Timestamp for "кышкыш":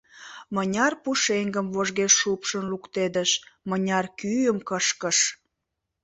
4.67-5.17